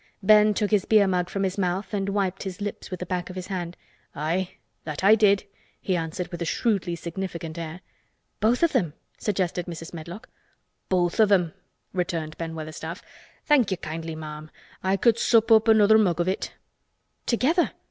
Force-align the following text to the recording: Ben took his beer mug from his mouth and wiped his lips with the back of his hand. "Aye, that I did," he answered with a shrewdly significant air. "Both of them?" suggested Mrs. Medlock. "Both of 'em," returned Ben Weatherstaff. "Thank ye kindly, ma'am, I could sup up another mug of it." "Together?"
Ben 0.23 0.55
took 0.55 0.71
his 0.71 0.85
beer 0.85 1.05
mug 1.05 1.29
from 1.29 1.43
his 1.43 1.59
mouth 1.59 1.93
and 1.93 2.09
wiped 2.09 2.41
his 2.41 2.59
lips 2.59 2.89
with 2.89 2.99
the 3.01 3.05
back 3.05 3.29
of 3.29 3.35
his 3.35 3.45
hand. 3.45 3.77
"Aye, 4.15 4.55
that 4.83 5.03
I 5.03 5.13
did," 5.13 5.43
he 5.79 5.95
answered 5.95 6.29
with 6.29 6.41
a 6.41 6.43
shrewdly 6.43 6.95
significant 6.95 7.55
air. 7.59 7.81
"Both 8.39 8.63
of 8.63 8.71
them?" 8.71 8.95
suggested 9.19 9.67
Mrs. 9.67 9.93
Medlock. 9.93 10.27
"Both 10.89 11.19
of 11.19 11.31
'em," 11.31 11.53
returned 11.93 12.35
Ben 12.39 12.55
Weatherstaff. 12.55 13.03
"Thank 13.45 13.69
ye 13.69 13.77
kindly, 13.77 14.15
ma'am, 14.15 14.49
I 14.81 14.97
could 14.97 15.19
sup 15.19 15.51
up 15.51 15.67
another 15.67 15.99
mug 15.99 16.19
of 16.19 16.27
it." 16.27 16.55
"Together?" 17.27 17.73